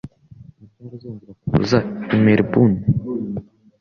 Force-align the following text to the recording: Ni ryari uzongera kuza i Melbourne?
Ni 0.57 0.65
ryari 0.77 0.95
uzongera 0.97 1.33
kuza 1.41 1.77
i 2.15 2.17
Melbourne? 2.23 2.79